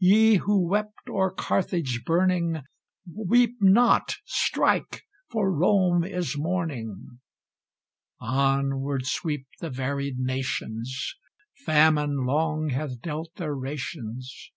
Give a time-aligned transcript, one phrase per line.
[0.00, 2.60] Ye who wept o'er Carthage burning,
[3.10, 5.02] Weep not strike!
[5.30, 7.20] for Rome is mourning!
[8.20, 11.14] Onward sweep the varied nations!
[11.64, 14.52] Famine long hath dealt their rations.